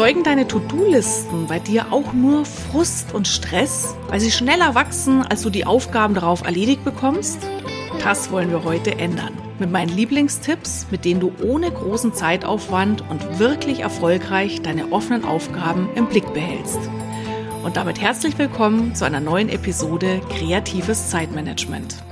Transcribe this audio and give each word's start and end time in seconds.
Erzeugen 0.00 0.24
deine 0.24 0.48
To-Do-Listen 0.48 1.46
bei 1.46 1.58
dir 1.58 1.92
auch 1.92 2.14
nur 2.14 2.46
Frust 2.46 3.12
und 3.12 3.28
Stress, 3.28 3.94
weil 4.08 4.18
sie 4.18 4.30
schneller 4.30 4.74
wachsen, 4.74 5.20
als 5.20 5.42
du 5.42 5.50
die 5.50 5.66
Aufgaben 5.66 6.14
darauf 6.14 6.42
erledigt 6.42 6.84
bekommst? 6.84 7.38
Das 8.02 8.30
wollen 8.30 8.50
wir 8.50 8.64
heute 8.64 8.98
ändern. 8.98 9.36
Mit 9.58 9.70
meinen 9.70 9.94
Lieblingstipps, 9.94 10.86
mit 10.90 11.04
denen 11.04 11.20
du 11.20 11.34
ohne 11.42 11.70
großen 11.70 12.14
Zeitaufwand 12.14 13.04
und 13.10 13.38
wirklich 13.38 13.80
erfolgreich 13.80 14.62
deine 14.62 14.90
offenen 14.90 15.26
Aufgaben 15.26 15.90
im 15.96 16.06
Blick 16.06 16.32
behältst. 16.32 16.80
Und 17.62 17.76
damit 17.76 18.00
herzlich 18.00 18.38
willkommen 18.38 18.94
zu 18.94 19.04
einer 19.04 19.20
neuen 19.20 19.50
Episode 19.50 20.22
Kreatives 20.30 21.10
Zeitmanagement. 21.10 22.02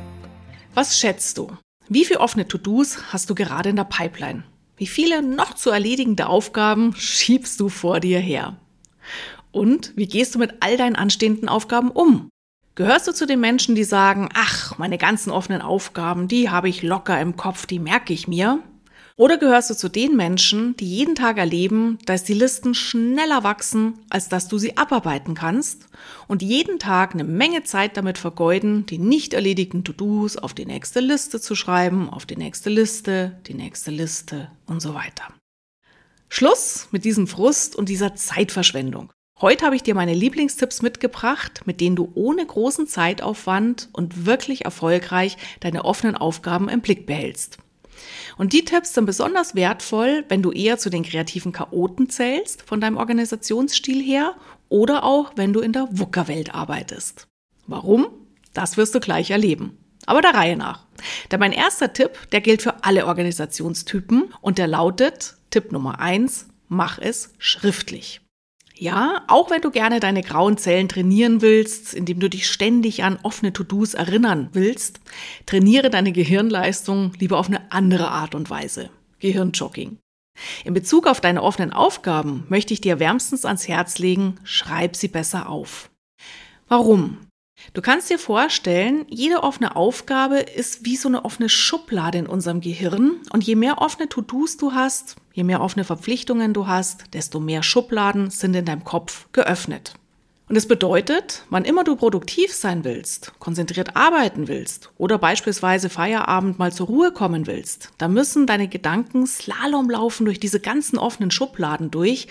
Was 0.75 1.01
schätzt 1.01 1.39
du? 1.39 1.53
Wie 1.89 2.05
viele 2.05 2.21
offene 2.21 2.47
To-Dos 2.47 3.15
hast 3.15 3.31
du 3.31 3.35
gerade 3.35 3.71
in 3.71 3.77
der 3.77 3.85
Pipeline? 3.85 4.43
Wie 4.79 4.87
viele 4.87 5.23
noch 5.23 5.55
zu 5.55 5.71
erledigende 5.71 6.29
Aufgaben 6.29 6.95
schiebst 6.95 7.59
du 7.59 7.69
vor 7.69 7.99
dir 7.99 8.21
her? 8.21 8.57
Und 9.51 9.93
wie 9.97 10.07
gehst 10.07 10.37
du 10.37 10.39
mit 10.39 10.55
all 10.61 10.77
deinen 10.77 10.95
anstehenden 10.95 11.49
Aufgaben 11.49 11.91
um? 11.91 12.31
Gehörst 12.77 13.09
du 13.09 13.13
zu 13.13 13.27
den 13.27 13.41
Menschen, 13.41 13.75
die 13.75 13.83
sagen, 13.83 14.29
ach, 14.35 14.79
meine 14.79 14.97
ganzen 14.97 15.31
offenen 15.31 15.63
Aufgaben, 15.63 16.29
die 16.29 16.49
habe 16.49 16.69
ich 16.69 16.85
locker 16.85 17.21
im 17.21 17.37
Kopf, 17.37 17.67
die 17.67 17.81
merke 17.81 18.13
ich 18.13 18.29
mir? 18.29 18.63
Oder 19.19 19.37
gehörst 19.37 19.69
du 19.69 19.75
zu 19.75 19.89
den 19.89 20.15
Menschen, 20.15 20.77
die 20.77 20.87
jeden 20.87 21.17
Tag 21.17 21.39
erleben, 21.39 21.99
dass 22.07 22.23
die 22.23 22.35
Listen 22.35 22.73
schneller 22.73 23.43
wachsen, 23.43 23.95
als 24.11 24.29
dass 24.29 24.47
du 24.47 24.59
sie 24.59 24.77
abarbeiten 24.77 25.35
kannst 25.35 25.89
und 26.29 26.41
jeden 26.41 26.79
Tag 26.79 27.15
eine 27.15 27.25
Menge 27.25 27.65
Zeit 27.65 27.97
damit 27.97 28.17
vergeuden, 28.17 28.87
die 28.87 28.99
nicht 28.99 29.35
erledigten 29.35 29.83
To-Dos 29.83 30.37
auf 30.37 30.55
die 30.55 30.67
nächste 30.67 31.01
Liste 31.01 31.41
zu 31.41 31.57
schreiben, 31.57 32.09
auf 32.09 32.27
die 32.27 32.37
nächste 32.37 32.71
Liste, 32.71 33.37
die 33.49 33.55
nächste 33.55 33.91
Liste 33.91 34.53
und 34.67 34.81
so 34.81 34.95
weiter. 34.95 35.35
Schluss 36.29 36.87
mit 36.93 37.05
diesem 37.05 37.27
Frust 37.27 37.75
und 37.75 37.89
dieser 37.89 38.15
Zeitverschwendung. 38.15 39.11
Heute 39.41 39.67
habe 39.67 39.75
ich 39.75 39.83
dir 39.83 39.97
meine 39.97 40.15
Lieblingstipps 40.15 40.81
mitgebracht, 40.81 41.63
mit 41.65 41.81
denen 41.81 41.97
du 41.97 42.13
ohne 42.15 42.47
großen 42.47 42.87
Zeitaufwand 42.87 43.89
und 43.93 44.27
wirklich 44.27 44.65
erfolgreich 44.65 45.37
deine 45.59 45.85
offenen 45.85 46.15
Aufgaben 46.15 46.69
im 46.69 46.83
Blick 46.83 47.05
behältst. 47.05 47.59
Und 48.39 48.53
die 48.53 48.65
Tipps 48.65 48.95
sind 48.95 49.05
besonders 49.05 49.55
wertvoll, 49.57 50.25
wenn 50.29 50.43
du 50.43 50.53
eher 50.53 50.79
zu 50.79 50.91
den 50.91 51.03
kreativen 51.03 51.53
Chaoten 51.53 52.09
zählst, 52.09 52.63
von 52.63 52.81
deinem 52.81 52.97
Organisationsstil 52.97 54.03
her, 54.03 54.37
oder 54.69 55.03
auch, 55.05 55.33
wenn 55.37 55.53
du 55.53 55.61
in 55.61 55.73
der 55.73 55.89
Wuckerwelt 55.91 56.55
arbeitest. 56.55 57.27
Warum? 57.67 58.07
Das 58.55 58.77
wirst 58.77 58.95
du 58.95 59.01
gleich 59.01 59.31
erleben. 59.31 59.77
Aber 60.07 60.23
der 60.23 60.35
Reihe 60.35 60.57
nach. 60.57 60.87
Denn 61.31 61.41
mein 61.41 61.53
erster 61.53 61.93
Tipp, 61.93 62.13
der 62.33 62.41
gilt 62.41 62.63
für 62.63 62.85
alle 62.85 63.07
Organisationstypen 63.07 64.33
und 64.41 64.59
der 64.59 64.69
lautet, 64.69 65.37
Tipp 65.51 65.73
Nummer 65.73 66.01
eins: 66.01 66.49
mach 66.69 66.99
es 66.99 67.35
schriftlich. 67.39 68.21
Ja, 68.81 69.25
auch 69.27 69.51
wenn 69.51 69.61
du 69.61 69.73
gerne 69.73 69.99
deine 69.99 70.23
grauen 70.23 70.57
Zellen 70.57 70.89
trainieren 70.89 71.43
willst, 71.43 71.95
indem 71.95 72.21
du 72.21 72.31
dich 72.31 72.49
ständig 72.49 73.03
an 73.03 73.19
offene 73.25 73.53
To-Dos 73.53 73.95
erinnern 73.95 74.51
willst, 74.53 75.01
trainiere 75.47 75.91
deine 75.91 76.13
Gehirnleistung 76.13 77.13
lieber 77.19 77.39
auf 77.39 77.49
eine 77.49 77.73
andere 77.73 78.09
Art 78.13 78.37
und 78.37 78.51
Weise. 78.51 78.91
Gehirnjogging. 79.19 79.99
In 80.65 80.75
Bezug 80.75 81.09
auf 81.09 81.21
deine 81.21 81.43
offenen 81.43 81.73
Aufgaben 81.73 82.45
möchte 82.49 82.73
ich 82.73 82.81
dir 82.81 83.01
wärmstens 83.01 83.45
ans 83.45 83.67
Herz 83.67 83.99
legen, 83.99 84.39
schreib 84.45 84.95
sie 84.95 85.09
besser 85.09 85.49
auf. 85.49 85.91
Warum? 86.69 87.19
Du 87.75 87.83
kannst 87.83 88.09
dir 88.09 88.19
vorstellen, 88.19 89.05
jede 89.09 89.43
offene 89.43 89.77
Aufgabe 89.77 90.39
ist 90.39 90.85
wie 90.85 90.97
so 90.97 91.09
eine 91.09 91.25
offene 91.25 91.49
Schublade 91.49 92.19
in 92.19 92.27
unserem 92.27 92.61
Gehirn. 92.61 93.21
Und 93.31 93.45
je 93.45 93.57
mehr 93.57 93.79
offene 93.79 94.09
To-Dos 94.09 94.57
du 94.57 94.73
hast, 94.73 95.17
je 95.33 95.45
mehr 95.45 95.61
offene 95.61 95.85
Verpflichtungen 95.85 96.55
du 96.55 96.67
hast, 96.67 97.15
desto 97.15 97.41
mehr 97.41 97.63
Schubladen 97.63 98.31
sind 98.31 98.55
in 98.55 98.65
deinem 98.65 98.85
Kopf 98.85 99.27
geöffnet. 99.33 99.95
Und 100.49 100.55
das 100.55 100.67
bedeutet, 100.67 101.45
wann 101.51 101.67
immer 101.67 101.85
du 101.85 101.95
produktiv 101.95 102.55
sein 102.55 102.83
willst, 102.83 103.33
konzentriert 103.39 103.97
arbeiten 103.97 104.49
willst 104.49 104.91
oder 104.97 105.19
beispielsweise 105.19 105.91
Feierabend 105.91 106.59
mal 106.59 106.73
zur 106.73 106.87
Ruhe 106.87 107.13
kommen 107.13 107.47
willst, 107.47 107.91
da 107.99 108.09
müssen 108.09 108.47
deine 108.47 108.67
Gedanken 108.67 109.27
Slalom 109.27 109.91
laufen 109.91 110.25
durch 110.25 110.41
diese 110.41 110.59
ganzen 110.59 110.99
offenen 110.99 111.31
Schubladen 111.31 111.91
durch 111.91 112.29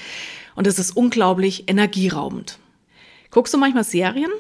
und 0.55 0.65
es 0.65 0.79
ist 0.79 0.97
unglaublich 0.97 1.69
energieraubend. 1.69 2.57
Guckst 3.29 3.53
du 3.53 3.59
manchmal 3.59 3.83
Serien? 3.83 4.31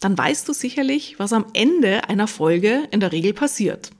Dann 0.00 0.16
weißt 0.16 0.48
du 0.48 0.52
sicherlich, 0.52 1.18
was 1.18 1.32
am 1.32 1.46
Ende 1.52 2.08
einer 2.08 2.28
Folge 2.28 2.84
in 2.90 3.00
der 3.00 3.12
Regel 3.12 3.32
passiert. 3.32 3.90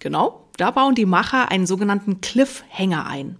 Genau, 0.00 0.48
da 0.56 0.70
bauen 0.70 0.94
die 0.94 1.06
Macher 1.06 1.50
einen 1.50 1.66
sogenannten 1.66 2.20
Cliffhanger 2.20 3.06
ein. 3.06 3.36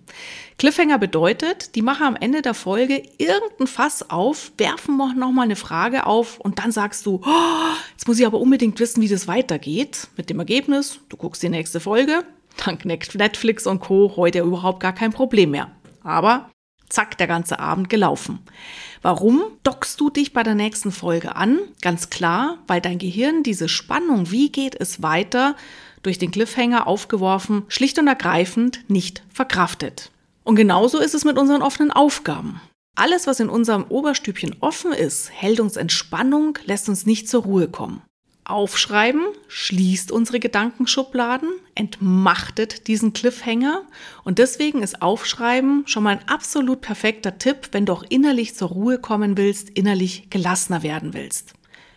Cliffhanger 0.59 0.99
bedeutet, 0.99 1.75
die 1.77 1.83
Macher 1.83 2.07
am 2.07 2.17
Ende 2.17 2.43
der 2.43 2.55
Folge 2.55 3.03
irgendein 3.19 3.69
Fass 3.69 4.11
auf, 4.11 4.53
werfen 4.59 4.97
noch 4.97 5.33
mal 5.33 5.43
eine 5.43 5.57
Frage 5.57 6.07
auf 6.07 6.39
und 6.41 6.59
dann 6.59 6.73
sagst 6.73 7.07
du, 7.07 7.21
oh, 7.25 7.77
jetzt 7.93 8.09
muss 8.09 8.19
ich 8.19 8.27
aber 8.27 8.41
unbedingt 8.41 8.81
wissen, 8.81 9.01
wie 9.01 9.09
das 9.09 9.29
weitergeht. 9.29 10.09
Mit 10.17 10.31
dem 10.31 10.39
Ergebnis, 10.41 11.01
du 11.09 11.17
guckst 11.17 11.43
die 11.43 11.49
nächste 11.49 11.81
Folge, 11.81 12.25
dank 12.65 12.85
Netflix 12.85 13.67
und 13.67 13.81
Co. 13.81 14.15
heute 14.17 14.41
überhaupt 14.41 14.81
gar 14.81 14.93
kein 14.93 15.13
Problem 15.13 15.53
mehr. 15.53 15.71
Aber 16.03 16.51
zack, 16.89 17.19
der 17.19 17.27
ganze 17.27 17.59
Abend 17.59 17.89
gelaufen. 17.91 18.41
Warum 19.03 19.43
dockst 19.63 20.01
du 20.01 20.11
dich 20.11 20.33
bei 20.33 20.43
der 20.43 20.55
nächsten 20.55 20.93
Folge 20.93 21.37
an? 21.37 21.59
Ganz 21.83 22.11
klar, 22.11 22.59
weil 22.67 22.81
dein 22.81 22.99
Gehirn 22.99 23.43
diese 23.43 23.69
Spannung, 23.69 24.31
wie 24.31 24.51
geht 24.51 24.75
es 24.79 25.03
weiter, 25.03 25.57
durch 26.03 26.19
den 26.19 26.31
Cliffhanger 26.31 26.87
aufgeworfen, 26.87 27.65
schlicht 27.69 27.99
und 27.99 28.07
ergreifend 28.07 28.81
nicht 28.89 29.23
verkraftet. 29.33 30.11
Und 30.45 30.57
genauso 30.57 30.99
ist 30.99 31.15
es 31.15 31.25
mit 31.25 31.37
unseren 31.37 31.63
offenen 31.63 31.91
Aufgaben. 31.91 32.61
Alles, 32.95 33.27
was 33.27 33.39
in 33.39 33.49
unserem 33.49 33.85
Oberstübchen 33.85 34.57
offen 34.61 34.93
ist, 34.93 35.31
hält 35.31 35.61
uns 35.61 35.77
Entspannung, 35.77 36.59
lässt 36.65 36.89
uns 36.89 37.07
nicht 37.07 37.29
zur 37.29 37.43
Ruhe 37.45 37.69
kommen. 37.69 38.03
Aufschreiben 38.49 39.23
schließt 39.49 40.11
unsere 40.11 40.41
Gedankenschubladen, 40.41 41.51
entmachtet 41.75 42.87
diesen 42.87 43.13
Cliffhanger 43.13 43.83
und 44.25 44.39
deswegen 44.39 44.83
ist 44.83 45.03
Aufschreiben 45.03 45.85
schon 45.87 46.03
mal 46.03 46.17
ein 46.17 46.29
absolut 46.29 46.81
perfekter 46.81 47.39
Tipp, 47.39 47.69
wenn 47.73 47.87
du 47.87 47.93
auch 47.93 48.05
innerlich 48.09 48.55
zur 48.55 48.69
Ruhe 48.69 48.99
kommen 48.99 49.37
willst, 49.37 49.71
innerlich 49.71 50.31
gelassener 50.31 50.83
werden 50.83 51.15
willst. 51.15 51.55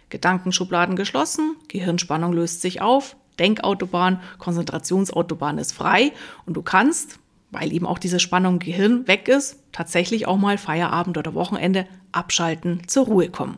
Gedankenschubladen 0.09 0.95
geschlossen, 0.95 1.56
Gehirnspannung 1.69 2.34
löst 2.34 2.61
sich 2.61 2.81
auf, 2.81 3.16
Denkautobahn, 3.40 4.22
Konzentrationsautobahn 4.38 5.57
ist 5.57 5.72
frei 5.72 6.11
und 6.45 6.56
du 6.56 6.61
kannst, 6.61 7.19
weil 7.50 7.72
eben 7.72 7.88
auch 7.88 7.97
diese 7.97 8.19
Spannung 8.19 8.56
im 8.56 8.59
Gehirn 8.59 9.07
weg 9.07 9.28
ist, 9.28 9.63
tatsächlich 9.72 10.28
auch 10.28 10.38
mal 10.38 10.57
Feierabend 10.57 11.17
oder 11.17 11.34
Wochenende 11.34 11.88
abschalten, 12.11 12.81
zur 12.88 13.06
Ruhe 13.06 13.29
kommen. 13.29 13.57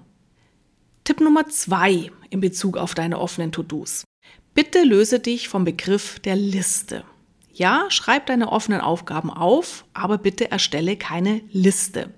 Tipp 1.03 1.19
Nummer 1.19 1.47
zwei 1.47 2.11
in 2.29 2.39
Bezug 2.39 2.77
auf 2.77 2.95
deine 2.95 3.19
offenen 3.19 3.51
To-Dos. 3.51 4.05
Bitte 4.53 4.83
löse 4.83 5.19
dich 5.19 5.49
vom 5.49 5.65
Begriff 5.65 6.19
der 6.19 6.35
Liste. 6.35 7.03
Ja, 7.51 7.85
schreib 7.89 8.25
deine 8.27 8.51
offenen 8.51 8.81
Aufgaben 8.81 9.29
auf, 9.29 9.85
aber 9.93 10.17
bitte 10.17 10.49
erstelle 10.49 10.95
keine 10.95 11.41
Liste. 11.51 12.13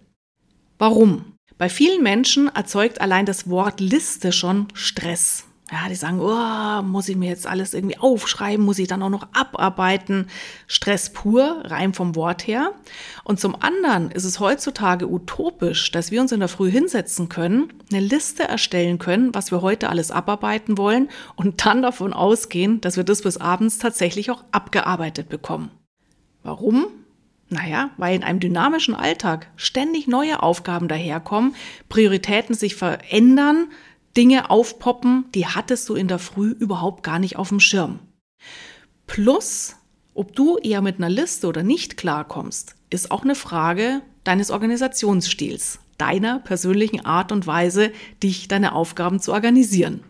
Warum? 0.78 1.34
Bei 1.58 1.68
vielen 1.70 2.04
Menschen 2.04 2.48
erzeugt 2.54 3.02
allein 3.02 3.26
das 3.26 3.50
Wort 3.50 3.80
Liste 3.80 4.32
schon 4.32 4.68
Stress. 4.74 5.46
Ja, 5.72 5.90
die 5.90 5.96
sagen, 5.96 6.20
oh, 6.20 6.84
muss 6.84 7.10
ich 7.10 7.16
mir 7.16 7.28
jetzt 7.28 7.48
alles 7.48 7.74
irgendwie 7.74 7.98
aufschreiben, 7.98 8.64
muss 8.64 8.78
ich 8.78 8.88
dann 8.88 9.02
auch 9.02 9.10
noch 9.10 9.28
abarbeiten. 9.34 10.28
Stress 10.68 11.12
pur, 11.12 11.64
rein 11.66 11.96
vom 11.96 12.16
Wort 12.16 12.46
her. 12.46 12.72
Und 13.24 13.40
zum 13.40 13.60
anderen 13.60 14.12
ist 14.12 14.26
es 14.26 14.40
heutzutage 14.40 15.10
utopisch, 15.10 15.92
dass 15.92 16.12
wir 16.12 16.22
uns 16.22 16.32
in 16.32 16.40
der 16.40 16.50
Früh 16.50 16.70
hinsetzen 16.70 17.30
können, 17.30 17.74
eine 17.92 18.00
Liste 18.00 18.44
erstellen 18.44 19.00
können, 19.00 19.34
was 19.34 19.50
wir 19.50 19.64
heute 19.64 19.90
alles 19.90 20.12
abarbeiten 20.12 20.78
wollen 20.78 21.10
und 21.36 21.66
dann 21.66 21.82
davon 21.82 22.14
ausgehen, 22.14 22.80
dass 22.82 22.96
wir 22.96 23.04
das 23.04 23.24
bis 23.24 23.38
abends 23.38 23.80
tatsächlich 23.80 24.30
auch 24.30 24.44
abgearbeitet 24.52 25.30
bekommen. 25.30 25.72
Warum? 26.44 26.86
Naja, 27.50 27.90
weil 27.98 28.16
in 28.16 28.24
einem 28.24 28.40
dynamischen 28.40 28.94
Alltag 28.94 29.48
ständig 29.56 30.08
neue 30.08 30.44
Aufgaben 30.44 30.88
daherkommen, 30.88 31.56
Prioritäten 31.90 32.54
sich 32.54 32.76
verändern, 32.76 33.68
Dinge 34.18 34.50
aufpoppen, 34.50 35.26
die 35.36 35.46
hattest 35.46 35.90
du 35.90 35.96
in 35.96 36.08
der 36.08 36.20
Früh 36.20 36.52
überhaupt 36.52 37.04
gar 37.04 37.20
nicht 37.20 37.36
auf 37.36 37.50
dem 37.50 37.60
Schirm. 37.60 38.00
Plus, 39.08 39.76
ob 40.14 40.36
du 40.36 40.58
eher 40.58 40.82
mit 40.82 40.98
einer 40.98 41.10
Liste 41.10 41.48
oder 41.48 41.64
nicht 41.64 41.98
klarkommst, 41.98 42.76
ist 42.90 43.12
auch 43.12 43.24
eine 43.24 43.36
Frage 43.36 44.02
deines 44.24 44.52
Organisationsstils, 44.52 45.80
deiner 45.98 46.40
persönlichen 46.40 47.06
Art 47.06 47.32
und 47.32 47.46
Weise, 47.46 47.92
dich 48.24 48.48
deine 48.48 48.74
Aufgaben 48.74 49.20
zu 49.20 49.34
organisieren. 49.34 50.04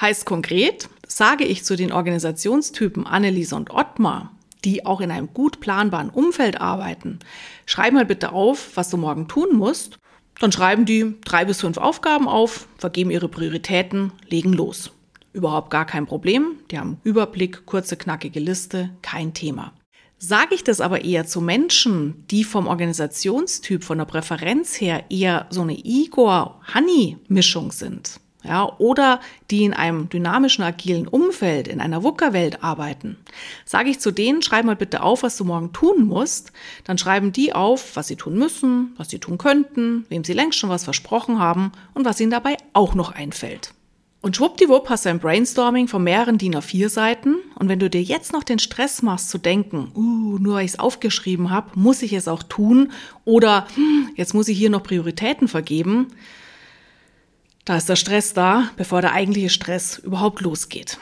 Heißt 0.00 0.24
konkret, 0.24 0.88
sage 1.06 1.44
ich 1.44 1.64
zu 1.64 1.76
den 1.76 1.92
Organisationstypen 1.92 3.06
Anneliese 3.06 3.56
und 3.56 3.70
Ottmar, 3.70 4.32
die 4.64 4.86
auch 4.86 5.00
in 5.00 5.10
einem 5.10 5.34
gut 5.34 5.60
planbaren 5.60 6.10
Umfeld 6.10 6.60
arbeiten, 6.60 7.18
schreib 7.66 7.92
mal 7.92 8.06
bitte 8.06 8.32
auf, 8.32 8.76
was 8.76 8.88
du 8.88 8.96
morgen 8.96 9.28
tun 9.28 9.56
musst 9.56 9.98
dann 10.40 10.52
schreiben 10.52 10.84
die 10.84 11.14
drei 11.24 11.44
bis 11.44 11.60
fünf 11.60 11.78
Aufgaben 11.78 12.28
auf, 12.28 12.68
vergeben 12.76 13.10
ihre 13.10 13.28
Prioritäten, 13.28 14.12
legen 14.28 14.52
los. 14.52 14.92
Überhaupt 15.32 15.70
gar 15.70 15.84
kein 15.84 16.06
Problem. 16.06 16.56
Die 16.70 16.78
haben 16.78 17.00
Überblick, 17.04 17.66
kurze, 17.66 17.96
knackige 17.96 18.40
Liste, 18.40 18.90
kein 19.02 19.34
Thema. 19.34 19.72
Sage 20.20 20.54
ich 20.56 20.64
das 20.64 20.80
aber 20.80 21.04
eher 21.04 21.26
zu 21.26 21.40
Menschen, 21.40 22.24
die 22.28 22.42
vom 22.42 22.66
Organisationstyp, 22.66 23.84
von 23.84 23.98
der 23.98 24.04
Präferenz 24.04 24.80
her 24.80 25.04
eher 25.10 25.46
so 25.50 25.62
eine 25.62 25.76
Igor-Honey-Mischung 25.76 27.70
sind, 27.70 28.18
ja, 28.44 28.72
oder 28.78 29.20
die 29.50 29.64
in 29.64 29.74
einem 29.74 30.08
dynamischen, 30.08 30.62
agilen 30.62 31.08
Umfeld, 31.08 31.66
in 31.66 31.80
einer 31.80 32.02
VUCA-Welt 32.02 32.62
arbeiten, 32.62 33.16
sage 33.64 33.90
ich 33.90 33.98
zu 33.98 34.12
denen, 34.12 34.42
schreib 34.42 34.64
mal 34.64 34.76
bitte 34.76 35.02
auf, 35.02 35.22
was 35.22 35.36
du 35.36 35.44
morgen 35.44 35.72
tun 35.72 36.06
musst, 36.06 36.52
dann 36.84 36.98
schreiben 36.98 37.32
die 37.32 37.52
auf, 37.52 37.96
was 37.96 38.06
sie 38.06 38.16
tun 38.16 38.38
müssen, 38.38 38.94
was 38.96 39.10
sie 39.10 39.18
tun 39.18 39.38
könnten, 39.38 40.06
wem 40.08 40.22
sie 40.22 40.34
längst 40.34 40.58
schon 40.58 40.70
was 40.70 40.84
versprochen 40.84 41.40
haben 41.40 41.72
und 41.94 42.04
was 42.04 42.20
ihnen 42.20 42.30
dabei 42.30 42.56
auch 42.72 42.94
noch 42.94 43.10
einfällt. 43.12 43.74
Und 44.20 44.36
schwuppdiwupp 44.36 44.88
hast 44.90 45.04
du 45.04 45.10
ein 45.10 45.20
Brainstorming 45.20 45.86
von 45.86 46.02
mehreren 46.02 46.38
DIN 46.38 46.56
A4 46.56 46.88
Seiten. 46.88 47.36
Und 47.54 47.68
wenn 47.68 47.78
du 47.78 47.88
dir 47.88 48.02
jetzt 48.02 48.32
noch 48.32 48.42
den 48.42 48.58
Stress 48.58 49.00
machst 49.00 49.30
zu 49.30 49.38
denken, 49.38 49.92
uh, 49.94 50.38
nur 50.38 50.56
weil 50.56 50.64
ich 50.64 50.72
es 50.72 50.78
aufgeschrieben 50.78 51.50
habe, 51.50 51.70
muss 51.78 52.02
ich 52.02 52.12
es 52.12 52.26
auch 52.26 52.42
tun 52.42 52.90
oder 53.24 53.68
hm, 53.74 54.10
jetzt 54.16 54.34
muss 54.34 54.48
ich 54.48 54.58
hier 54.58 54.70
noch 54.70 54.82
Prioritäten 54.82 55.46
vergeben, 55.46 56.08
da 57.68 57.76
ist 57.76 57.88
der 57.90 57.96
Stress 57.96 58.32
da, 58.32 58.70
bevor 58.76 59.02
der 59.02 59.12
eigentliche 59.12 59.50
Stress 59.50 59.98
überhaupt 59.98 60.40
losgeht. 60.40 60.98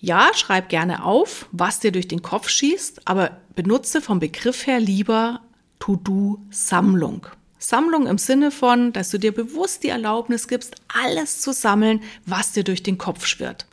Ja, 0.00 0.30
schreib 0.34 0.68
gerne 0.68 1.04
auf, 1.04 1.48
was 1.52 1.78
dir 1.78 1.92
durch 1.92 2.08
den 2.08 2.22
Kopf 2.22 2.48
schießt, 2.48 3.02
aber 3.06 3.40
benutze 3.54 4.00
vom 4.00 4.18
Begriff 4.18 4.66
her 4.66 4.80
lieber 4.80 5.40
To-Do-Sammlung. 5.78 7.28
Sammlung 7.58 8.08
im 8.08 8.18
Sinne 8.18 8.50
von, 8.50 8.92
dass 8.92 9.10
du 9.10 9.18
dir 9.18 9.32
bewusst 9.32 9.84
die 9.84 9.88
Erlaubnis 9.88 10.48
gibst, 10.48 10.74
alles 10.88 11.40
zu 11.40 11.52
sammeln, 11.52 12.02
was 12.24 12.50
dir 12.50 12.64
durch 12.64 12.82
den 12.82 12.98
Kopf 12.98 13.24
schwirrt. 13.24 13.66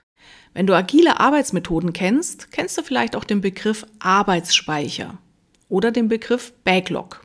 Wenn 0.53 0.67
du 0.67 0.75
agile 0.75 1.19
Arbeitsmethoden 1.19 1.93
kennst, 1.93 2.51
kennst 2.51 2.77
du 2.77 2.83
vielleicht 2.83 3.15
auch 3.15 3.23
den 3.23 3.41
Begriff 3.41 3.87
Arbeitsspeicher 3.97 5.17
oder 5.67 5.91
den 5.91 6.09
Begriff 6.09 6.53
Backlog. 6.63 7.22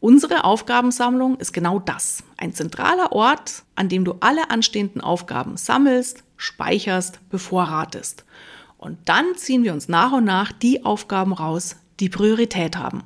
Unsere 0.00 0.44
Aufgabensammlung 0.44 1.38
ist 1.38 1.52
genau 1.52 1.80
das. 1.80 2.22
Ein 2.36 2.52
zentraler 2.52 3.10
Ort, 3.10 3.64
an 3.74 3.88
dem 3.88 4.04
du 4.04 4.14
alle 4.20 4.50
anstehenden 4.50 5.00
Aufgaben 5.00 5.56
sammelst, 5.56 6.22
speicherst, 6.36 7.18
bevorratest. 7.30 8.24
Und 8.76 8.96
dann 9.06 9.34
ziehen 9.34 9.64
wir 9.64 9.72
uns 9.72 9.88
nach 9.88 10.12
und 10.12 10.24
nach 10.24 10.52
die 10.52 10.84
Aufgaben 10.84 11.32
raus, 11.32 11.76
die 11.98 12.08
Priorität 12.08 12.76
haben. 12.76 13.02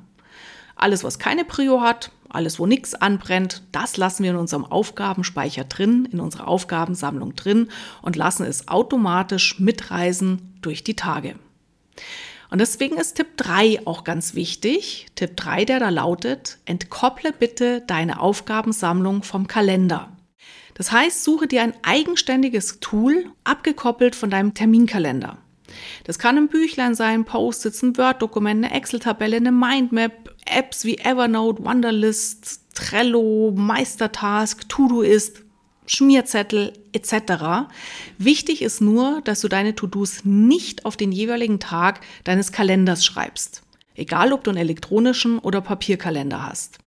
Alles, 0.75 1.03
was 1.03 1.17
keine 1.17 1.45
Prio 1.45 1.81
hat, 1.81 2.11
alles, 2.29 2.59
wo 2.59 2.67
nichts 2.67 2.93
anbrennt, 2.93 3.63
das 3.71 3.97
lassen 3.97 4.23
wir 4.23 4.31
in 4.31 4.37
unserem 4.37 4.65
Aufgabenspeicher 4.65 5.63
drin, 5.63 6.07
in 6.11 6.19
unserer 6.19 6.47
Aufgabensammlung 6.47 7.35
drin 7.35 7.69
und 8.03 8.15
lassen 8.15 8.45
es 8.45 8.67
automatisch 8.67 9.59
mitreisen 9.59 10.57
durch 10.61 10.83
die 10.83 10.95
Tage. 10.95 11.35
Und 12.53 12.59
deswegen 12.59 12.97
ist 12.97 13.15
Tipp 13.15 13.35
3 13.37 13.87
auch 13.87 14.03
ganz 14.03 14.35
wichtig. 14.35 15.07
Tipp 15.15 15.35
3, 15.37 15.65
der 15.65 15.79
da 15.79 15.89
lautet, 15.89 16.59
entkopple 16.65 17.31
bitte 17.31 17.81
deine 17.81 18.19
Aufgabensammlung 18.19 19.23
vom 19.23 19.47
Kalender. 19.47 20.15
Das 20.75 20.91
heißt, 20.91 21.23
suche 21.23 21.47
dir 21.47 21.63
ein 21.63 21.73
eigenständiges 21.81 22.79
Tool, 22.79 23.25
abgekoppelt 23.43 24.15
von 24.15 24.29
deinem 24.29 24.53
Terminkalender. 24.53 25.39
Das 26.03 26.19
kann 26.19 26.37
ein 26.37 26.47
Büchlein 26.47 26.93
sein, 26.93 27.25
Post-its, 27.25 27.81
ein 27.81 27.97
Word-Dokument, 27.97 28.63
eine 28.63 28.75
Excel-Tabelle, 28.75 29.37
eine 29.37 29.51
Mindmap, 29.51 30.35
Apps 30.45 30.85
wie 30.85 30.99
Evernote, 30.99 31.65
Wunderlist, 31.65 32.75
Trello, 32.75 33.51
Meistertask, 33.55 34.69
Todoist, 34.69 35.41
Schmierzettel 35.85 36.73
etc. 36.91 37.69
Wichtig 38.17 38.61
ist 38.61 38.81
nur, 38.81 39.21
dass 39.23 39.41
du 39.41 39.47
deine 39.47 39.75
To-Dos 39.75 40.25
nicht 40.25 40.85
auf 40.85 40.97
den 40.97 41.11
jeweiligen 41.11 41.59
Tag 41.59 42.01
deines 42.23 42.51
Kalenders 42.51 43.05
schreibst. 43.05 43.63
Egal, 43.95 44.33
ob 44.33 44.43
du 44.43 44.51
einen 44.51 44.59
elektronischen 44.59 45.39
oder 45.39 45.61
Papierkalender 45.61 46.45
hast. 46.45 46.79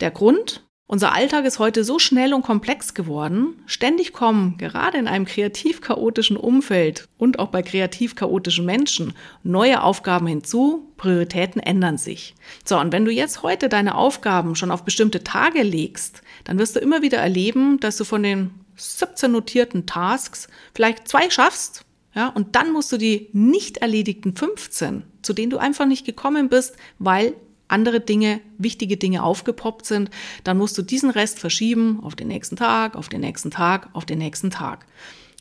Der 0.00 0.10
Grund? 0.10 0.64
Unser 0.86 1.14
Alltag 1.14 1.46
ist 1.46 1.58
heute 1.58 1.82
so 1.82 1.98
schnell 1.98 2.34
und 2.34 2.42
komplex 2.42 2.92
geworden. 2.92 3.62
Ständig 3.64 4.12
kommen, 4.12 4.58
gerade 4.58 4.98
in 4.98 5.08
einem 5.08 5.24
kreativ 5.24 5.80
chaotischen 5.80 6.36
Umfeld 6.36 7.08
und 7.16 7.38
auch 7.38 7.48
bei 7.48 7.62
kreativ 7.62 8.16
chaotischen 8.16 8.66
Menschen, 8.66 9.14
neue 9.42 9.82
Aufgaben 9.82 10.26
hinzu, 10.26 10.92
Prioritäten 10.98 11.62
ändern 11.62 11.96
sich. 11.96 12.34
So, 12.66 12.78
und 12.78 12.92
wenn 12.92 13.06
du 13.06 13.10
jetzt 13.10 13.42
heute 13.42 13.70
deine 13.70 13.94
Aufgaben 13.94 14.56
schon 14.56 14.70
auf 14.70 14.84
bestimmte 14.84 15.24
Tage 15.24 15.62
legst, 15.62 16.20
dann 16.44 16.58
wirst 16.58 16.76
du 16.76 16.80
immer 16.80 17.00
wieder 17.00 17.18
erleben, 17.18 17.80
dass 17.80 17.96
du 17.96 18.04
von 18.04 18.22
den 18.22 18.50
17 18.76 19.32
notierten 19.32 19.86
Tasks 19.86 20.48
vielleicht 20.74 21.08
zwei 21.08 21.30
schaffst, 21.30 21.86
ja, 22.14 22.28
und 22.28 22.54
dann 22.54 22.72
musst 22.72 22.92
du 22.92 22.96
die 22.96 23.30
nicht 23.32 23.78
erledigten 23.78 24.36
15, 24.36 25.02
zu 25.22 25.32
denen 25.32 25.50
du 25.50 25.58
einfach 25.58 25.86
nicht 25.86 26.06
gekommen 26.06 26.48
bist, 26.48 26.76
weil 26.98 27.34
andere 27.68 28.00
Dinge, 28.00 28.40
wichtige 28.58 28.96
Dinge 28.96 29.22
aufgepoppt 29.22 29.86
sind, 29.86 30.10
dann 30.44 30.58
musst 30.58 30.76
du 30.78 30.82
diesen 30.82 31.10
Rest 31.10 31.38
verschieben 31.38 32.00
auf 32.02 32.14
den 32.14 32.28
nächsten 32.28 32.56
Tag, 32.56 32.96
auf 32.96 33.08
den 33.08 33.20
nächsten 33.20 33.50
Tag, 33.50 33.88
auf 33.92 34.04
den 34.04 34.18
nächsten 34.18 34.50
Tag. 34.50 34.86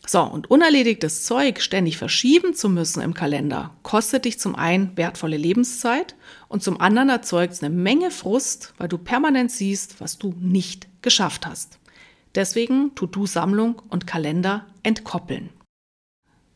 So, 0.05 0.21
und 0.21 0.51
unerledigtes 0.51 1.23
Zeug 1.23 1.61
ständig 1.61 1.97
verschieben 1.97 2.53
zu 2.53 2.67
müssen 2.67 3.01
im 3.01 3.13
Kalender, 3.13 3.73
kostet 3.83 4.25
dich 4.25 4.37
zum 4.37 4.53
einen 4.55 4.97
wertvolle 4.97 5.37
Lebenszeit 5.37 6.15
und 6.49 6.61
zum 6.61 6.81
anderen 6.81 7.07
erzeugt 7.07 7.53
es 7.53 7.63
eine 7.63 7.73
Menge 7.73 8.11
Frust, 8.11 8.73
weil 8.77 8.89
du 8.89 8.97
permanent 8.97 9.49
siehst, 9.49 10.01
was 10.01 10.17
du 10.17 10.33
nicht 10.39 10.89
geschafft 11.01 11.47
hast. 11.47 11.79
Deswegen 12.35 12.95
To-Do-Sammlung 12.95 13.81
und 13.89 14.05
Kalender 14.05 14.65
entkoppeln. 14.81 15.49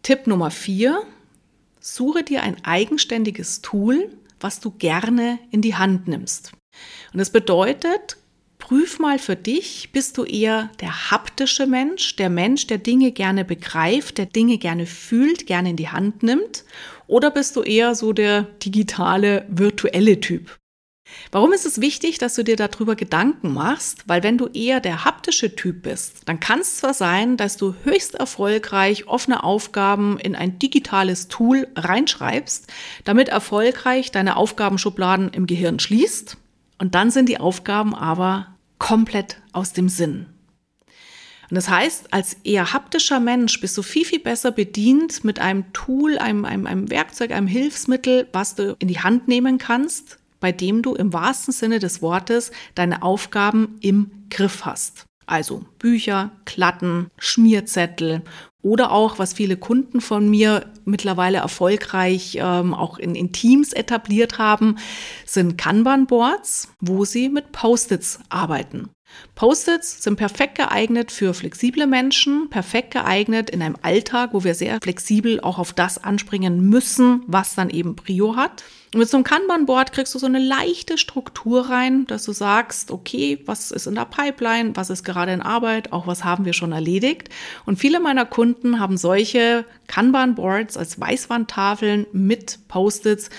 Tipp 0.04 0.28
Nummer 0.28 0.52
vier: 0.52 1.04
Suche 1.80 2.24
dir 2.24 2.44
ein 2.44 2.58
eigenständiges 2.66 3.62
Tool, 3.62 4.10
was 4.40 4.60
du 4.60 4.72
gerne 4.72 5.40
in 5.52 5.62
die 5.62 5.76
Hand 5.76 6.08
nimmst. 6.08 6.52
Und 7.12 7.20
das 7.20 7.32
bedeutet, 7.32 8.18
prüf 8.60 9.00
mal 9.00 9.20
für 9.20 9.36
dich, 9.36 9.92
bist 9.92 10.18
du 10.18 10.24
eher 10.24 10.70
der 10.82 11.12
haptische 11.12 11.68
Mensch, 11.68 12.16
der 12.16 12.30
Mensch, 12.30 12.68
der 12.68 12.78
Dinge 12.78 13.12
gerne 13.12 13.46
begreift, 13.46 14.18
der 14.18 14.26
Dinge 14.26 14.58
gerne 14.58 14.86
fühlt, 14.86 15.48
gerne 15.48 15.72
in 15.72 15.76
die 15.76 15.90
Hand 15.90 16.24
nimmt, 16.24 16.66
oder 17.08 17.32
bist 17.32 17.56
du 17.56 17.64
eher 17.64 17.96
so 17.96 18.14
der 18.14 18.44
digitale, 18.44 19.46
virtuelle 19.50 20.20
Typ? 20.20 20.58
Warum 21.32 21.54
ist 21.54 21.66
es 21.66 21.82
wichtig, 21.82 22.18
dass 22.18 22.36
du 22.36 22.44
dir 22.44 22.56
darüber 22.56 22.96
Gedanken 22.96 23.54
machst? 23.54 24.04
Weil 24.08 24.24
wenn 24.24 24.38
du 24.38 24.48
eher 24.48 24.80
der 24.80 25.06
haptische 25.06 25.56
Typ 25.56 25.84
bist, 25.84 26.22
dann 26.26 26.40
kann 26.40 26.60
es 26.60 26.78
zwar 26.78 26.94
sein, 26.94 27.38
dass 27.38 27.58
du 27.58 27.76
höchst 27.84 28.16
erfolgreich 28.16 29.08
offene 29.08 29.44
Aufgaben 29.44 30.20
in 30.20 30.36
ein 30.36 30.60
digitales 30.60 31.28
Tool 31.28 31.68
reinschreibst, 31.76 32.68
damit 33.04 33.30
erfolgreich 33.30 34.12
deine 34.12 34.36
Aufgabenschubladen 34.36 35.30
im 35.30 35.48
Gehirn 35.48 35.80
schließt 35.80 36.38
und 36.78 36.96
dann 36.96 37.12
sind 37.12 37.30
die 37.30 37.40
Aufgaben 37.40 37.96
aber 37.96 38.56
komplett 38.80 39.42
aus 39.52 39.74
dem 39.74 39.90
Sinn. 39.90 40.28
Und 41.50 41.56
das 41.56 41.70
heißt, 41.70 42.14
als 42.14 42.34
eher 42.44 42.74
haptischer 42.74 43.22
Mensch 43.22 43.62
bist 43.62 43.78
du 43.78 43.82
viel, 43.82 44.04
viel 44.04 44.20
besser 44.20 44.52
bedient 44.52 45.24
mit 45.24 45.40
einem 45.40 45.72
Tool, 45.72 46.18
einem, 46.18 46.44
einem, 46.44 46.68
einem 46.68 46.90
Werkzeug, 46.90 47.32
einem 47.32 47.48
Hilfsmittel, 47.48 48.28
was 48.34 48.56
du 48.56 48.76
in 48.80 48.90
die 48.90 49.00
Hand 49.00 49.30
nehmen 49.30 49.58
kannst, 49.58 50.20
bei 50.40 50.52
dem 50.52 50.82
du 50.82 50.96
im 50.96 51.14
wahrsten 51.14 51.54
Sinne 51.54 51.80
des 51.80 52.02
Wortes 52.02 52.52
deine 52.76 53.04
Aufgaben 53.04 53.78
im 53.82 54.12
Griff 54.30 54.66
hast. 54.66 55.06
Also 55.26 55.66
Bücher, 55.78 56.32
Klatten, 56.46 57.08
Schmierzettel 57.18 58.24
oder 58.62 58.92
auch, 58.92 59.20
was 59.20 59.34
viele 59.34 59.58
Kunden 59.58 60.02
von 60.02 60.30
mir 60.30 60.66
mittlerweile 60.86 61.40
erfolgreich 61.40 62.38
ähm, 62.42 62.74
auch 62.74 62.98
in, 62.98 63.14
in 63.14 63.34
Teams 63.34 63.74
etabliert 63.74 64.40
haben, 64.40 64.78
sind 65.26 65.58
Kanban-Boards, 65.58 66.74
wo 66.82 67.06
sie 67.06 67.30
mit 67.30 67.52
Post-its 67.52 68.20
arbeiten. 68.30 68.90
Post-its 69.36 70.04
sind 70.04 70.16
perfekt 70.16 70.56
geeignet 70.56 71.12
für 71.12 71.34
flexible 71.34 71.86
Menschen, 71.86 72.50
perfekt 72.50 72.92
geeignet 72.92 73.50
in 73.50 73.62
einem 73.62 73.78
Alltag, 73.82 74.32
wo 74.34 74.44
wir 74.44 74.56
sehr 74.56 74.80
flexibel 74.82 75.40
auch 75.42 75.60
auf 75.60 75.74
das 75.74 76.04
anspringen 76.04 76.70
müssen, 76.70 77.24
was 77.28 77.56
dann 77.56 77.70
eben 77.70 77.96
Prio 77.96 78.36
hat. 78.36 78.64
Und 78.94 79.02
mit 79.02 79.10
so 79.10 79.18
einem 79.18 79.26
Kanban-Board 79.26 79.92
kriegst 79.92 80.16
du 80.16 80.20
so 80.20 80.26
eine 80.26 80.40
leichte 80.40 80.98
Struktur 80.98 81.70
rein, 81.70 82.08
dass 82.08 82.24
du 82.24 82.32
sagst, 82.32 82.90
okay, 82.90 83.40
was 83.46 83.72
ist 83.72 83.86
in 83.86 83.96
der 83.96 84.06
Pipeline, 84.06 84.76
was 84.76 84.90
ist 84.90 85.04
gerade 85.04 85.34
in 85.34 85.42
Arbeit, 85.42 85.92
auch 85.92 86.08
was 86.08 86.24
haben 86.24 86.46
wir 86.46 86.54
schon 86.54 86.72
erledigt. 86.72 87.30
Und 87.66 87.78
viele 87.78 88.00
meiner 88.00 88.26
Kunden 88.26 88.80
haben 88.80 88.98
solche 88.98 89.66
Kanban-Boards 89.88 90.78
als 90.78 91.00
Weißwandtafeln 91.00 92.08
mit 92.14 92.60
Post-its 92.70 93.30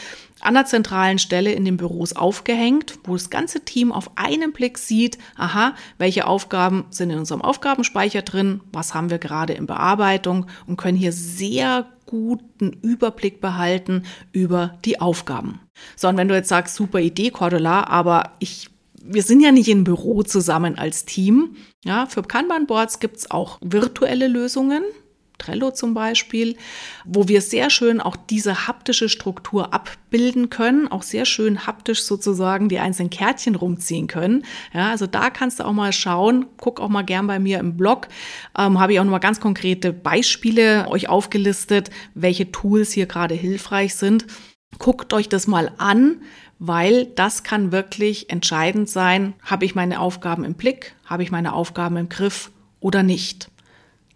an 0.41 0.55
der 0.55 0.67
zentralen 0.67 1.19
Stelle 1.19 1.53
in 1.53 1.65
den 1.65 1.77
Büros 1.77 2.15
aufgehängt, 2.15 2.99
wo 3.05 3.15
das 3.15 3.31
ganze 3.31 3.65
Team 3.65 3.93
auf 3.93 4.11
einen 4.17 4.53
Blick 4.53 4.79
sieht, 4.79 5.19
aha, 5.37 5.75
welche 5.99 6.27
Aufgaben 6.27 6.87
sind 6.91 7.11
in 7.11 7.19
unserem 7.19 7.43
Aufgabenspeicher 7.43 8.23
drin, 8.23 8.61
was 8.73 8.95
haben 8.95 9.11
wir 9.11 9.19
gerade 9.19 9.53
in 9.53 9.67
Bearbeitung 9.67 10.47
und 10.67 10.77
können 10.77 10.97
hier 10.97 11.13
sehr 11.13 11.87
guten 12.07 12.71
Überblick 12.83 13.41
behalten 13.41 14.05
über 14.33 14.79
die 14.85 15.01
Aufgaben. 15.01 15.61
So, 15.97 16.09
und 16.09 16.17
wenn 16.17 16.29
du 16.29 16.35
jetzt 16.35 16.49
sagst, 16.49 16.75
super 16.75 17.01
Idee, 17.01 17.31
Cordula, 17.31 17.85
aber 17.85 18.33
ich 18.39 18.71
wir 19.11 19.23
sind 19.23 19.41
ja 19.41 19.53
nicht 19.53 19.69
im 19.69 19.85
Büro 19.85 20.23
zusammen 20.23 20.77
als 20.77 21.05
Team. 21.07 21.57
Ja, 21.85 22.07
für 22.07 22.23
Kanban-Boards 22.23 23.01
gibt 23.01 23.17
es 23.17 23.31
auch 23.31 23.59
virtuelle 23.63 24.29
Lösungen. 24.29 24.83
Trello 25.39 25.71
zum 25.71 25.95
Beispiel, 25.95 26.57
wo 27.05 27.29
wir 27.29 27.41
sehr 27.41 27.71
schön 27.71 28.01
auch 28.01 28.17
diese 28.17 28.67
haptische 28.67 29.09
Struktur 29.09 29.73
abbilden 29.73 30.51
können, 30.51 30.89
auch 30.89 31.03
sehr 31.03 31.25
schön 31.25 31.67
haptisch 31.67 32.03
sozusagen 32.03 32.69
die 32.69 32.81
einzelnen 32.81 33.11
Kärtchen 33.11 33.55
rumziehen 33.55 34.09
können. 34.09 34.45
Ja, 34.75 34.91
also 34.91 35.07
da 35.07 35.31
kannst 35.31 35.61
du 35.61 35.65
auch 35.65 35.73
mal 35.73 35.93
schauen, 35.93 36.47
guck 36.57 36.81
auch 36.81 36.89
mal 36.89 37.03
gern 37.03 37.27
bei 37.27 37.39
mir 37.39 37.59
im 37.61 37.77
Blog, 37.77 38.09
ähm, 38.59 38.79
habe 38.81 38.93
ich 38.93 39.01
auch 39.01 39.05
noch 39.05 39.13
mal 39.13 39.19
ganz 39.19 39.41
konkrete 39.41 39.93
Beispiele 39.93 40.89
euch 40.89 41.09
aufgelistet, 41.09 41.91
welche 42.15 42.53
Tools 42.53 42.93
hier 42.93 43.07
gerade 43.07 43.35
hilfreich 43.35 43.95
sind. 43.95 44.27
Guckt 44.79 45.15
euch 45.15 45.29
das 45.29 45.47
mal 45.47 45.73
an, 45.79 46.23
weil 46.59 47.07
das 47.07 47.43
kann 47.43 47.73
wirklich 47.73 48.31
entscheidend 48.31 48.91
sein, 48.91 49.35
habe 49.43 49.65
ich 49.65 49.75
meine 49.75 50.01
Aufgaben 50.01 50.45
im 50.45 50.55
Blick, 50.55 50.95
habe 51.07 51.23
ich 51.23 51.31
meine 51.31 51.53
Aufgaben 51.53 51.97
im 51.97 52.09
Griff 52.09 52.51
oder 52.81 53.03
nicht 53.03 53.51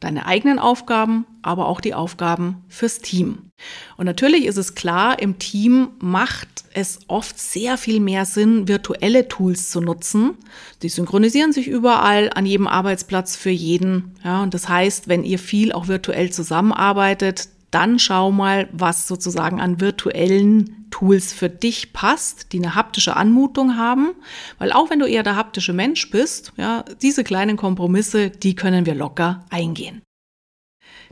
deine 0.03 0.27
eigenen 0.27 0.59
Aufgaben, 0.59 1.27
aber 1.43 1.67
auch 1.67 1.81
die 1.81 1.95
Aufgaben 1.95 2.65
fürs 2.69 2.99
Team. 2.99 3.51
Und 3.97 4.07
natürlich 4.07 4.47
ist 4.47 4.57
es 4.57 4.75
klar, 4.75 5.21
im 5.21 5.39
Team 5.39 5.91
macht 6.01 6.49
es 6.75 7.01
oft 7.07 7.39
sehr 7.39 7.79
viel 7.79 8.01
mehr 8.01 8.25
Sinn, 8.25 8.67
virtuelle 8.67 9.29
Tools 9.29 9.71
zu 9.71 9.81
nutzen. 9.81 10.37
Die 10.83 10.89
synchronisieren 10.89 11.53
sich 11.53 11.69
überall 11.69 12.31
an 12.35 12.47
jedem 12.47 12.67
Arbeitsplatz 12.67 13.37
für 13.37 13.51
jeden. 13.51 14.17
Ja, 14.25 14.43
und 14.43 14.55
das 14.55 14.69
heißt, 14.69 15.09
wenn 15.09 15.23
ihr 15.23 15.39
viel 15.39 15.73
auch 15.73 15.89
virtuell 15.89 16.31
zusammenarbeitet, 16.31 17.49
dann 17.73 17.99
schau 17.99 18.31
mal, 18.31 18.69
was 18.73 19.09
sozusagen 19.09 19.61
an 19.61 19.81
virtuellen 19.81 20.87
Tools 20.91 21.33
für 21.33 21.49
dich 21.49 21.93
passt, 21.93 22.53
die 22.53 22.59
eine 22.59 22.75
haptische 22.75 23.17
Anmutung 23.17 23.77
haben, 23.77 24.11
weil 24.59 24.73
auch 24.73 24.91
wenn 24.91 25.01
du 25.01 25.07
eher 25.07 25.23
der 25.23 25.37
haptische 25.37 25.73
Mensch 25.73 26.11
bist, 26.11 26.53
ja, 26.57 26.85
diese 27.03 27.25
kleinen 27.25 27.57
Kompromisse, 27.57 28.31
die 28.31 28.55
können 28.55 28.87
wir 28.87 28.95
locker 28.95 29.45
eingehen. 29.51 30.03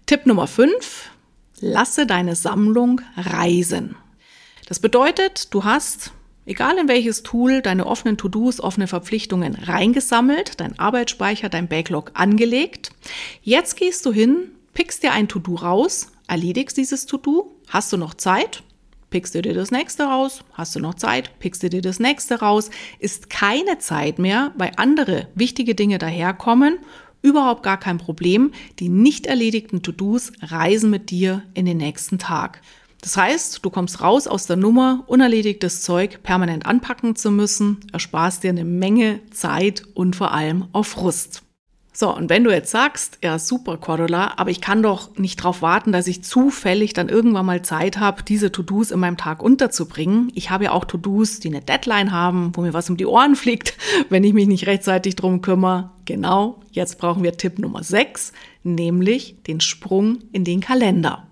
Tipp 0.06 0.26
Nummer 0.26 0.46
5, 0.46 1.10
lasse 1.60 2.06
deine 2.06 2.36
Sammlung 2.36 3.00
reisen. 3.16 3.96
Das 4.68 4.80
bedeutet, 4.80 5.52
du 5.52 5.64
hast 5.64 6.12
egal 6.46 6.78
in 6.78 6.88
welches 6.88 7.22
Tool, 7.22 7.62
deine 7.62 7.86
offenen 7.86 8.16
To-Dos, 8.16 8.60
offene 8.60 8.88
Verpflichtungen 8.88 9.54
reingesammelt, 9.54 10.60
dein 10.60 10.78
Arbeitsspeicher, 10.78 11.48
dein 11.48 11.68
Backlog 11.68 12.10
angelegt. 12.14 12.90
Jetzt 13.42 13.76
gehst 13.76 14.04
du 14.04 14.12
hin, 14.12 14.50
pickst 14.74 15.02
dir 15.02 15.12
ein 15.12 15.28
To-Do 15.28 15.54
raus, 15.54 16.08
erledigst 16.30 16.76
dieses 16.76 17.06
To-Do, 17.06 17.50
hast 17.68 17.92
du 17.92 17.96
noch 17.96 18.14
Zeit, 18.14 18.62
pickst 19.10 19.34
du 19.34 19.42
dir 19.42 19.52
das 19.52 19.72
nächste 19.72 20.04
raus, 20.04 20.44
hast 20.52 20.76
du 20.76 20.80
noch 20.80 20.94
Zeit, 20.94 21.38
pickst 21.40 21.62
du 21.62 21.68
dir 21.68 21.82
das 21.82 21.98
nächste 21.98 22.38
raus, 22.38 22.70
ist 23.00 23.28
keine 23.28 23.78
Zeit 23.78 24.20
mehr, 24.20 24.52
weil 24.56 24.70
andere 24.76 25.26
wichtige 25.34 25.74
Dinge 25.74 25.98
daherkommen, 25.98 26.78
überhaupt 27.20 27.64
gar 27.64 27.78
kein 27.78 27.98
Problem, 27.98 28.52
die 28.78 28.88
nicht 28.88 29.26
erledigten 29.26 29.82
To-Dos 29.82 30.32
reisen 30.40 30.88
mit 30.88 31.10
dir 31.10 31.42
in 31.52 31.66
den 31.66 31.76
nächsten 31.78 32.18
Tag. 32.18 32.62
Das 33.02 33.16
heißt, 33.16 33.64
du 33.64 33.70
kommst 33.70 34.00
raus 34.00 34.26
aus 34.26 34.46
der 34.46 34.56
Nummer, 34.56 35.04
unerledigtes 35.08 35.82
Zeug 35.82 36.22
permanent 36.22 36.64
anpacken 36.64 37.16
zu 37.16 37.30
müssen, 37.30 37.78
ersparst 37.92 38.44
dir 38.44 38.50
eine 38.50 38.64
Menge 38.64 39.20
Zeit 39.32 39.82
und 39.94 40.16
vor 40.16 40.32
allem 40.32 40.68
auf 40.72 40.88
Frust. 40.88 41.42
So, 41.92 42.14
und 42.14 42.30
wenn 42.30 42.44
du 42.44 42.50
jetzt 42.50 42.70
sagst, 42.70 43.18
ja, 43.22 43.38
super, 43.38 43.76
Cordula, 43.76 44.34
aber 44.36 44.50
ich 44.50 44.60
kann 44.60 44.82
doch 44.82 45.16
nicht 45.16 45.40
darauf 45.40 45.60
warten, 45.60 45.90
dass 45.90 46.06
ich 46.06 46.22
zufällig 46.22 46.92
dann 46.92 47.08
irgendwann 47.08 47.46
mal 47.46 47.62
Zeit 47.62 47.98
habe, 47.98 48.22
diese 48.22 48.52
To-Dos 48.52 48.92
in 48.92 49.00
meinem 49.00 49.16
Tag 49.16 49.42
unterzubringen. 49.42 50.30
Ich 50.34 50.50
habe 50.50 50.64
ja 50.64 50.72
auch 50.72 50.84
To-Dos, 50.84 51.40
die 51.40 51.48
eine 51.48 51.62
Deadline 51.62 52.12
haben, 52.12 52.52
wo 52.54 52.60
mir 52.60 52.74
was 52.74 52.90
um 52.90 52.96
die 52.96 53.06
Ohren 53.06 53.34
fliegt, 53.36 53.76
wenn 54.08 54.24
ich 54.24 54.32
mich 54.32 54.46
nicht 54.46 54.66
rechtzeitig 54.66 55.16
drum 55.16 55.42
kümmere. 55.42 55.90
Genau, 56.04 56.60
jetzt 56.70 56.98
brauchen 56.98 57.22
wir 57.22 57.36
Tipp 57.36 57.58
Nummer 57.58 57.82
6, 57.82 58.32
nämlich 58.62 59.42
den 59.42 59.60
Sprung 59.60 60.18
in 60.32 60.44
den 60.44 60.60
Kalender. 60.60 61.26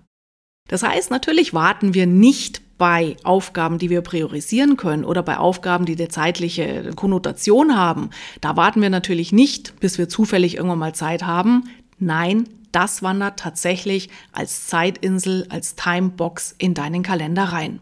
Das 0.67 0.83
heißt, 0.83 1.09
natürlich 1.09 1.53
warten 1.53 1.93
wir 1.93 2.05
nicht 2.05 2.61
bei 2.79 3.17
Aufgaben, 3.23 3.77
die 3.77 3.91
wir 3.91 4.01
priorisieren 4.01 4.77
können 4.77 5.05
oder 5.05 5.21
bei 5.21 5.37
Aufgaben, 5.37 5.85
die 5.85 5.95
eine 5.95 6.07
zeitliche 6.07 6.91
Konnotation 6.95 7.75
haben, 7.75 8.09
da 8.41 8.57
warten 8.57 8.81
wir 8.81 8.89
natürlich 8.89 9.31
nicht, 9.31 9.79
bis 9.79 9.99
wir 9.99 10.09
zufällig 10.09 10.55
irgendwann 10.55 10.79
mal 10.79 10.95
Zeit 10.95 11.23
haben. 11.23 11.69
Nein, 11.99 12.49
das 12.71 13.03
wandert 13.03 13.37
tatsächlich 13.37 14.09
als 14.31 14.67
Zeitinsel, 14.67 15.45
als 15.49 15.75
Timebox 15.75 16.55
in 16.57 16.73
deinen 16.73 17.03
Kalender 17.03 17.43
rein. 17.43 17.81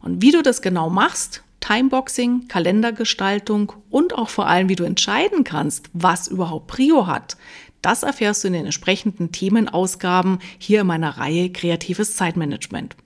Und 0.00 0.22
wie 0.22 0.32
du 0.32 0.42
das 0.42 0.62
genau 0.62 0.88
machst, 0.88 1.44
Timeboxing, 1.60 2.48
Kalendergestaltung 2.48 3.74
und 3.90 4.14
auch 4.16 4.30
vor 4.30 4.46
allem, 4.46 4.70
wie 4.70 4.76
du 4.76 4.84
entscheiden 4.84 5.44
kannst, 5.44 5.90
was 5.92 6.26
überhaupt 6.26 6.68
Prio 6.68 7.06
hat, 7.06 7.36
das 7.82 8.02
erfährst 8.02 8.42
du 8.42 8.48
in 8.48 8.54
den 8.54 8.64
entsprechenden 8.64 9.32
Themenausgaben 9.32 10.38
hier 10.58 10.80
in 10.82 10.86
meiner 10.86 11.18
Reihe 11.18 11.50
Kreatives 11.50 12.16
Zeitmanagement. 12.16 12.96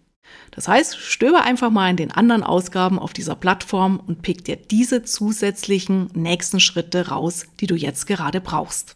Das 0.50 0.68
heißt, 0.68 0.96
stöber 0.96 1.42
einfach 1.42 1.70
mal 1.70 1.90
in 1.90 1.96
den 1.96 2.10
anderen 2.10 2.42
Ausgaben 2.42 2.98
auf 2.98 3.12
dieser 3.12 3.34
Plattform 3.34 4.00
und 4.04 4.22
pick 4.22 4.44
dir 4.44 4.56
diese 4.56 5.02
zusätzlichen 5.02 6.10
nächsten 6.14 6.60
Schritte 6.60 7.08
raus, 7.08 7.46
die 7.60 7.66
du 7.66 7.74
jetzt 7.74 8.06
gerade 8.06 8.40
brauchst. 8.40 8.94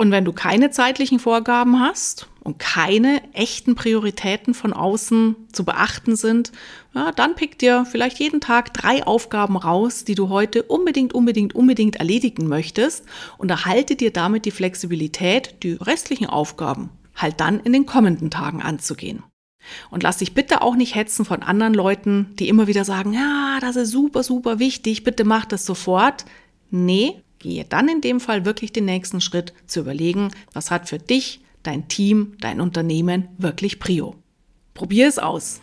Und 0.00 0.12
wenn 0.12 0.24
du 0.24 0.32
keine 0.32 0.70
zeitlichen 0.70 1.18
Vorgaben 1.18 1.78
hast 1.78 2.26
und 2.42 2.58
keine 2.58 3.20
echten 3.34 3.74
Prioritäten 3.74 4.54
von 4.54 4.72
außen 4.72 5.36
zu 5.52 5.62
beachten 5.62 6.16
sind, 6.16 6.52
ja, 6.94 7.12
dann 7.12 7.34
pick 7.34 7.58
dir 7.58 7.84
vielleicht 7.84 8.18
jeden 8.18 8.40
Tag 8.40 8.72
drei 8.72 9.06
Aufgaben 9.06 9.58
raus, 9.58 10.04
die 10.04 10.14
du 10.14 10.30
heute 10.30 10.62
unbedingt, 10.62 11.12
unbedingt, 11.12 11.54
unbedingt 11.54 11.96
erledigen 11.96 12.48
möchtest 12.48 13.04
und 13.36 13.50
erhalte 13.50 13.94
dir 13.94 14.10
damit 14.10 14.46
die 14.46 14.52
Flexibilität, 14.52 15.62
die 15.62 15.72
restlichen 15.72 16.26
Aufgaben 16.26 16.88
halt 17.14 17.38
dann 17.40 17.60
in 17.60 17.74
den 17.74 17.84
kommenden 17.84 18.30
Tagen 18.30 18.62
anzugehen. 18.62 19.22
Und 19.90 20.02
lass 20.02 20.18
dich 20.18 20.34
bitte 20.34 20.62
auch 20.62 20.74
nicht 20.74 20.94
hetzen 20.94 21.24
von 21.24 21.42
anderen 21.42 21.74
Leuten, 21.74 22.34
die 22.38 22.48
immer 22.48 22.66
wieder 22.66 22.84
sagen, 22.84 23.12
ja, 23.12 23.58
das 23.60 23.76
ist 23.76 23.90
super, 23.90 24.22
super 24.22 24.58
wichtig, 24.58 25.04
bitte 25.04 25.24
mach 25.24 25.44
das 25.44 25.64
sofort. 25.64 26.24
Nee, 26.70 27.22
gehe 27.38 27.64
dann 27.64 27.88
in 27.88 28.00
dem 28.00 28.20
Fall 28.20 28.44
wirklich 28.44 28.72
den 28.72 28.84
nächsten 28.84 29.20
Schritt 29.20 29.52
zu 29.66 29.80
überlegen, 29.80 30.30
was 30.52 30.70
hat 30.70 30.88
für 30.88 30.98
dich, 30.98 31.40
dein 31.62 31.88
Team, 31.88 32.34
dein 32.40 32.60
Unternehmen 32.60 33.28
wirklich 33.38 33.80
Prio. 33.80 34.14
Probier 34.74 35.08
es 35.08 35.18
aus. 35.18 35.60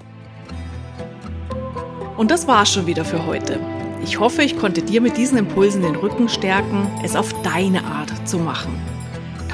Und 2.18 2.32
das 2.32 2.48
war's 2.48 2.74
schon 2.74 2.88
wieder 2.88 3.06
für 3.06 3.25
heute. 3.25 3.60
Ich 4.04 4.20
hoffe, 4.20 4.44
ich 4.44 4.58
konnte 4.58 4.82
dir 4.82 5.01
mit 5.01 5.18
diesen 5.18 5.38
Impulsen 5.38 5.82
den 5.82 5.96
Rücken 5.96 6.30
stärken, 6.30 6.88
es 7.04 7.16
auf 7.16 7.34
deine 7.44 7.84
Art 7.84 8.12
zu 8.27 8.38
machen. 8.38 8.97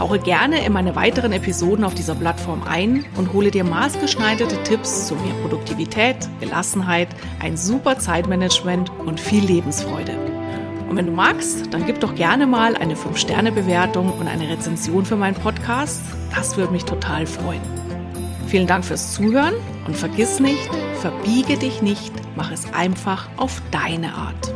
Tauche 0.03 0.19
gerne 0.19 0.65
in 0.65 0.73
meine 0.73 0.97
weiteren 0.97 1.31
Episoden 1.31 1.85
auf 1.85 1.93
dieser 1.93 2.13
Plattform 2.13 2.63
ein 2.63 3.05
und 3.15 3.31
hole 3.31 3.51
dir 3.51 3.63
maßgeschneiderte 3.63 4.61
Tipps 4.63 5.07
zu 5.07 5.15
mehr 5.15 5.33
Produktivität, 5.35 6.17
Gelassenheit, 6.41 7.07
ein 7.39 7.55
super 7.55 7.97
Zeitmanagement 7.97 8.91
und 9.05 9.17
viel 9.17 9.45
Lebensfreude. 9.45 10.11
Und 10.89 10.97
wenn 10.97 11.05
du 11.05 11.13
magst, 11.13 11.73
dann 11.73 11.85
gib 11.85 12.01
doch 12.01 12.15
gerne 12.15 12.45
mal 12.45 12.75
eine 12.75 12.95
5-Sterne-Bewertung 12.95 14.11
und 14.11 14.27
eine 14.27 14.49
Rezension 14.49 15.05
für 15.05 15.15
meinen 15.15 15.35
Podcast. 15.35 16.01
Das 16.35 16.57
würde 16.57 16.73
mich 16.73 16.83
total 16.83 17.25
freuen. 17.25 17.61
Vielen 18.47 18.67
Dank 18.67 18.83
fürs 18.83 19.13
Zuhören 19.13 19.53
und 19.87 19.95
vergiss 19.95 20.41
nicht, 20.41 20.69
verbiege 20.99 21.55
dich 21.55 21.81
nicht, 21.81 22.11
mach 22.35 22.51
es 22.51 22.73
einfach 22.73 23.29
auf 23.37 23.61
deine 23.71 24.13
Art. 24.15 24.53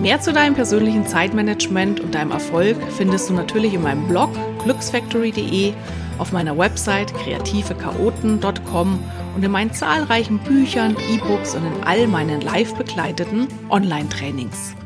Mehr 0.00 0.20
zu 0.20 0.32
deinem 0.32 0.54
persönlichen 0.54 1.06
Zeitmanagement 1.06 2.00
und 2.00 2.14
deinem 2.14 2.30
Erfolg 2.30 2.76
findest 2.96 3.30
du 3.30 3.34
natürlich 3.34 3.74
in 3.74 3.82
meinem 3.82 4.06
Blog 4.06 4.30
glücksfactory.de, 4.62 5.72
auf 6.18 6.32
meiner 6.32 6.56
Website 6.56 7.12
kreativechaoten.com 7.14 8.98
und 9.34 9.42
in 9.42 9.50
meinen 9.50 9.72
zahlreichen 9.72 10.38
Büchern, 10.38 10.96
E-Books 11.10 11.54
und 11.54 11.64
in 11.64 11.84
all 11.84 12.06
meinen 12.06 12.40
live 12.42 12.74
begleiteten 12.74 13.48
Online-Trainings. 13.70 14.76